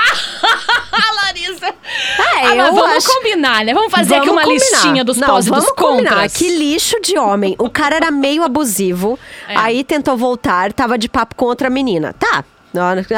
[2.17, 2.39] Ah!
[2.41, 3.13] É, Ah, mas vamos acho...
[3.13, 3.73] combinar, né?
[3.73, 4.69] Vamos fazer aqui Vamos uma combinar.
[4.71, 6.09] listinha dos pós e vamos dos combinar.
[6.11, 6.33] contras.
[6.33, 7.55] Que lixo de homem.
[7.59, 9.55] O cara era meio abusivo, É.
[9.57, 12.13] aí tentou voltar, tava de papo com outra menina.
[12.17, 12.43] Tá.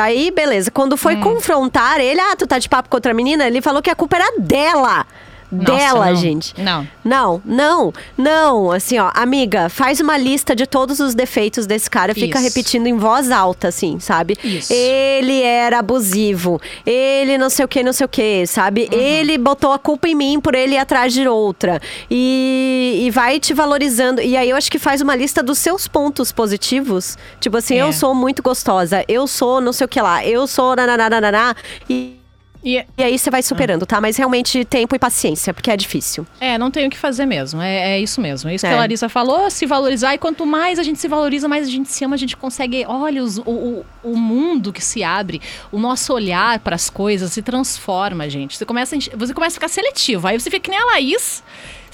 [0.02, 0.72] Aí, beleza.
[0.72, 1.22] Quando foi Hum.
[1.22, 4.16] confrontar ele, ah, tu tá de papo com outra menina, ele falou que a culpa
[4.16, 5.06] era dela.
[5.52, 6.16] Nossa, dela, não.
[6.16, 6.54] gente.
[6.62, 6.88] Não.
[7.04, 8.72] Não, não, não.
[8.72, 12.14] Assim, ó, amiga, faz uma lista de todos os defeitos desse cara.
[12.14, 12.48] Fica Isso.
[12.48, 14.38] repetindo em voz alta, assim, sabe?
[14.44, 14.72] Isso.
[14.72, 16.60] Ele era abusivo.
[16.86, 18.88] Ele não sei o que, não sei o que, sabe?
[18.92, 18.98] Uhum.
[19.00, 21.82] Ele botou a culpa em mim por ele ir atrás de outra.
[22.10, 24.22] E, e vai te valorizando.
[24.22, 27.18] E aí eu acho que faz uma lista dos seus pontos positivos.
[27.40, 27.82] Tipo assim, É.
[27.82, 29.04] eu sou muito gostosa.
[29.08, 30.26] Eu sou não sei o que lá.
[30.26, 31.56] Eu sou nananana.
[31.90, 32.21] E.
[32.63, 34.00] E, E aí você vai superando, tá?
[34.00, 36.26] Mas realmente tempo e paciência, porque é difícil.
[36.39, 37.62] é, não tem o que fazer mesmo.
[37.62, 38.50] É, é isso mesmo.
[38.50, 38.76] É isso que É.
[38.76, 40.13] a Larissa falou, se valorizar.
[40.13, 42.86] E quanto mais a gente se valoriza, mais a gente se ama, a gente consegue.
[42.88, 47.32] Olha, os- o, o, o mundo que se abre, o nosso olhar para as coisas
[47.34, 48.58] se transforma, gente.
[48.58, 50.28] Você começa, você começa a ficar seletivo.
[50.28, 51.43] Aí você fica que nem a Laís.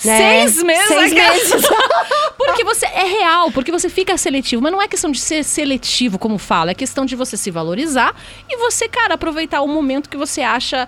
[0.06, 0.88] É, Seis meses.
[0.88, 1.68] seis meses.
[2.38, 4.62] porque você é real, porque você fica seletivo.
[4.62, 8.16] Mas não é questão de ser seletivo, como fala, é questão de você se valorizar
[8.50, 10.88] e você, cara, aproveitar o momento que você acha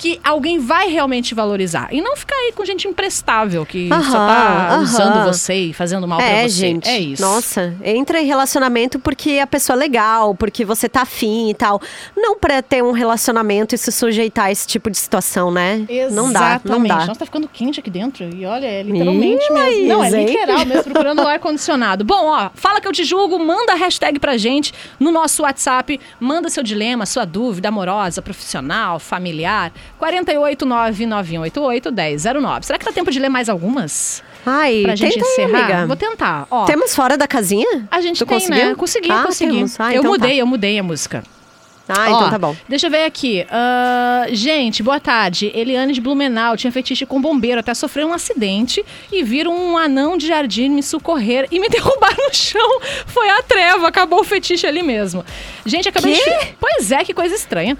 [0.00, 1.88] que alguém vai realmente valorizar.
[1.92, 5.26] E não ficar aí com gente imprestável que só tá Aham, usando aham.
[5.26, 6.48] você e fazendo mal pra É, você.
[6.48, 6.88] gente.
[6.88, 7.20] É isso.
[7.20, 11.82] Nossa, entra em relacionamento porque a pessoa é legal, porque você tá afim e tal.
[12.16, 15.86] Não pra ter um relacionamento e se sujeitar a esse tipo de situação, né?
[16.10, 16.88] Não dá, não Exatamente.
[16.88, 16.94] dá.
[17.06, 18.24] Nossa, tá ficando quente aqui dentro.
[18.34, 19.86] E olha, é literalmente Ih, mesmo.
[19.88, 22.04] Não, é literal mesmo, procurando o ar-condicionado.
[22.04, 26.00] Bom, ó, fala que eu te julgo, manda a hashtag pra gente no nosso WhatsApp.
[26.18, 29.70] Manda seu dilema, sua dúvida amorosa, profissional, familiar.
[30.00, 32.62] 489-9188-1009.
[32.64, 34.22] Será que dá tempo de ler mais algumas?
[34.44, 35.58] Ai, Pra gente tenta aí, encerrar?
[35.64, 35.86] amiga.
[35.86, 36.46] Vou tentar.
[36.50, 37.86] Ó, Temos fora da casinha?
[37.90, 38.66] a gente tu tem, conseguiu?
[38.66, 38.74] né?
[38.74, 39.64] Consegui, ah, consegui.
[39.78, 40.36] Ah, eu então mudei, Tá.
[40.36, 41.22] eu mudei a música.
[41.92, 42.56] Ah, Ó, então tá bom.
[42.68, 43.44] Deixa eu ver aqui.
[43.50, 45.50] Ah, gente, boa tarde.
[45.52, 50.16] Eliane de Blumenau tinha fetiche com bombeiro até sofrer um acidente e viram um anão
[50.16, 52.80] de jardim me socorrer e me derrubar no chão.
[53.06, 55.24] Foi a treva, acabou o fetiche ali mesmo.
[55.66, 56.20] Gente, acabei de.
[56.22, 56.30] Quê?
[56.30, 57.76] fi- Pois é, que coisa estranha.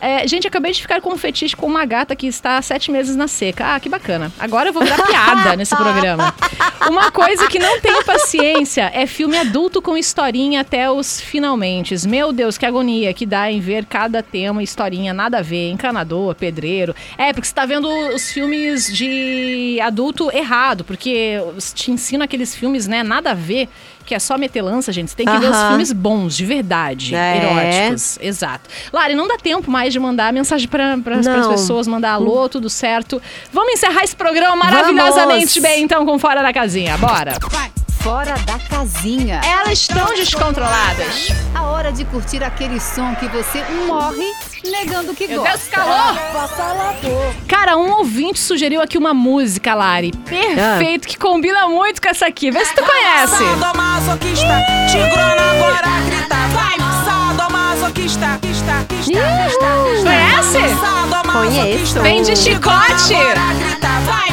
[0.00, 2.90] É, gente, acabei de ficar com um fetiche com uma gata que está há sete
[2.90, 3.74] meses na seca.
[3.74, 4.32] Ah, que bacana.
[4.38, 6.34] Agora eu vou virar piada nesse programa.
[6.88, 11.94] Uma coisa que não tenho paciência é filme adulto com historinha até os finalmente.
[12.08, 16.34] Meu Deus, que agonia que dá em ver cada tema, historinha, nada a ver, encanador,
[16.34, 16.94] pedreiro.
[17.16, 21.38] É, porque você tá vendo os filmes de adulto errado, porque
[21.74, 23.68] te ensina aqueles filmes, né, nada a ver.
[24.08, 25.10] Que é só meter lança, gente.
[25.10, 27.14] Você tem que ver os filmes bons, de verdade.
[27.14, 27.36] É.
[27.36, 28.18] Eróticos.
[28.22, 28.70] Exato.
[28.90, 33.20] Lari, não dá tempo mais de mandar mensagem para as pessoas, mandar alô, tudo certo.
[33.52, 35.74] Vamos encerrar esse programa maravilhosamente Vamos.
[35.74, 36.96] bem, então, com Fora da Casinha.
[36.96, 37.34] Bora!
[38.02, 39.40] Fora da casinha.
[39.44, 41.28] Elas estão descontroladas.
[41.54, 44.32] A hora de curtir aquele som que você morre
[44.64, 45.56] negando que Meu gosta.
[45.58, 46.14] Deus, calor!
[47.46, 50.12] Cara, um ouvinte sugeriu aqui uma música, Lari.
[50.24, 51.08] Perfeito, Ah.
[51.08, 52.50] que combina muito com essa aqui.
[52.50, 53.36] Vê se tu conhece.
[53.36, 56.78] Sadomasoquista, tigrona agora grita, vai!
[57.04, 60.76] Sadomasoquista, quista, quista, quista, Conhece?
[60.80, 62.00] Sadomasoquista, Conheço.
[62.02, 63.06] Vem de chicote.
[63.06, 64.27] tigrona agora grita, vai!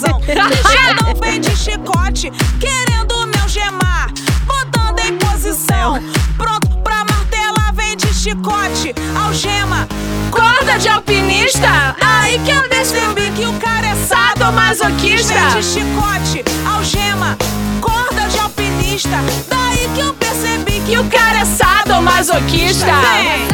[0.70, 4.10] Chegam bem de chicote, querendo me algemar,
[4.46, 6.02] botando em posição.
[6.36, 9.86] Pronto pra martelar, vem de chicote, algema,
[10.30, 11.96] Corda de alpinista.
[12.00, 15.34] Aí que eu percebi que o cara é Sadomasoquista.
[15.34, 17.36] Vem de chicote, algema,
[17.80, 19.18] corda de alpinista.
[19.48, 22.86] Daí que eu percebi que o cara é sadomasoquista.
[22.86, 23.48] Vem.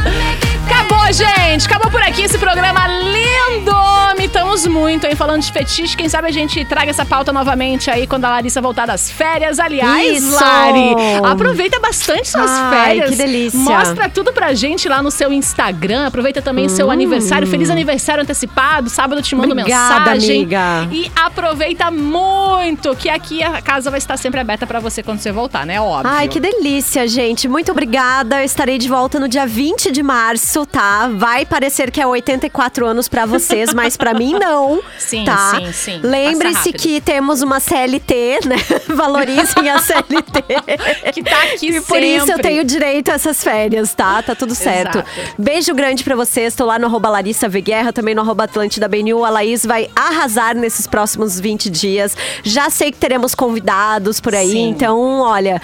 [0.67, 1.67] Acabou, gente.
[1.67, 4.06] Acabou por aqui esse programa lindo.
[4.37, 5.17] Mitamos muito, hein?
[5.17, 5.97] Falando de fetiche.
[5.97, 9.59] Quem sabe a gente traga essa pauta novamente aí quando a Larissa voltar das férias.
[9.59, 10.35] Aliás, Isso.
[10.35, 10.95] Lari,
[11.25, 13.11] aproveita bastante suas Ai, férias.
[13.11, 13.59] que delícia.
[13.59, 16.07] Mostra tudo pra gente lá no seu Instagram.
[16.07, 17.47] Aproveita também seu aniversário.
[17.49, 18.91] Feliz aniversário antecipado.
[18.91, 19.59] Sábado te mando Hum.
[19.59, 20.37] Obrigada, mensagem.
[20.43, 20.89] amiga.
[20.93, 25.33] E aproveita muito, que aqui a casa vai estar sempre aberta pra você quando você
[25.33, 25.81] voltar, né?
[25.81, 26.13] Óbvio.
[26.13, 27.49] Ai, que delícia, gente.
[27.49, 28.41] Muito obrigada.
[28.43, 31.09] Eu estarei de volta no dia 20 de março, tá?
[31.09, 34.81] Vai parecer que é 84 anos pra vocês, mas pra mim não.
[34.99, 35.55] Sim, tá?
[35.57, 36.01] sim, sim.
[36.03, 38.57] Lembre-se que temos uma CLT, né?
[38.95, 40.45] Valorizem a CLT.
[41.13, 42.43] Que tá aqui E por isso eu sempre.
[42.43, 44.23] tenho direito a essas férias, tá?
[44.23, 44.99] Tá tudo certo.
[44.99, 45.11] Exato.
[45.39, 46.55] Beijo grande pra vocês.
[46.55, 49.25] Tô lá no arroba Larissa V Guerra, também no arroba Atlântida BNU.
[49.25, 52.17] A Laís vai arrasar nesses próximos 20 dias.
[52.43, 54.69] Já sei que teremos convidados por aí, Sim.
[54.69, 55.61] então, olha,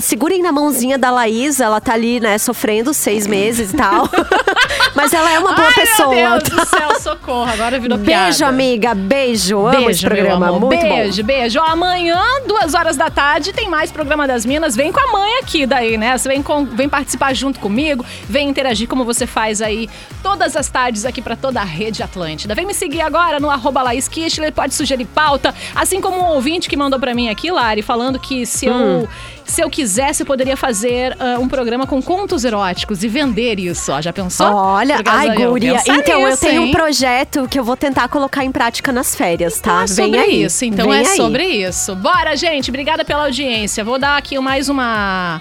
[0.00, 1.60] segurem na mãozinha da Laís.
[1.60, 4.08] Ela tá ali, né, sofrendo seis meses e tal.
[4.94, 6.14] Mas ela é uma boa Ai, pessoa.
[6.14, 6.56] Meu Deus tá?
[6.56, 7.50] do céu, socorro.
[7.50, 8.46] Agora virou Beijo, piada.
[8.46, 8.94] amiga.
[8.94, 9.58] Beijo.
[9.66, 10.52] Amo esse Beijo, meu programa.
[10.58, 11.58] Muito beijo, beijo.
[11.60, 14.76] Ó, amanhã, duas horas da tarde, tem mais programa das Minas.
[14.76, 16.16] Vem com a mãe aqui daí, né?
[16.16, 19.88] Você vem, com- vem participar junto comigo, vem interagir como você faz aí
[20.22, 22.54] todas as tardes aqui pra toda a rede Atlântida.
[22.54, 24.08] Vem me seguir agora no arroba Laís
[24.54, 28.44] pode sugerir pauta, assim como um ouvinte que mandou pra mim aqui, Lari, falando que
[28.44, 29.00] se Hum.
[29.02, 29.08] eu.
[29.50, 33.90] Se eu quisesse, eu poderia fazer ah, um programa com contos eróticos e vender isso.
[33.90, 34.46] Ó, já pensou?
[34.46, 35.82] Olha, ai, eu guria.
[35.88, 36.72] Então, eu nisso, tenho um hein?
[36.72, 39.82] projeto que eu vou tentar colocar em prática nas férias, Então tá?
[39.82, 40.44] é sobre aí.
[40.44, 41.16] isso, então Vem é aí.
[41.16, 41.96] sobre isso.
[41.96, 43.82] Bora, gente, obrigada pela audiência.
[43.82, 45.40] Vou dar aqui mais uma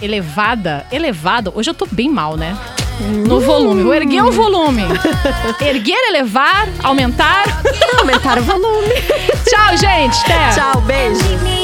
[0.00, 0.86] elevada.
[0.90, 1.52] Elevado?
[1.54, 2.56] Hoje eu tô bem mal, né?
[3.26, 3.82] No volume.
[3.82, 4.84] Vou erguer o volume.
[5.60, 7.44] Erguer, elevar, aumentar.
[7.98, 8.88] Aumentar o volume.
[9.44, 10.18] Tchau, gente.
[10.24, 10.54] Até.
[10.54, 11.61] Tchau, beijo.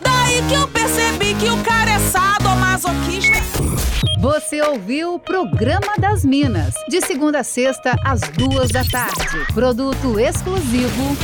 [0.00, 3.36] Daí que eu percebi que o cara é sadomasoquista.
[4.18, 9.46] Você ouviu o Programa das Minas, de segunda a sexta, às duas da tarde.
[9.52, 11.16] Produto exclusivo.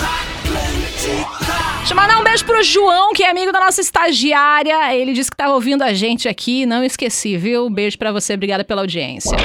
[1.79, 4.95] Deixa eu mandar um beijo pro João, que é amigo da nossa estagiária.
[4.95, 6.65] Ele disse que tava ouvindo a gente aqui.
[6.65, 7.69] Não esqueci, viu?
[7.69, 8.35] Beijo pra você.
[8.35, 9.37] Obrigada pela audiência.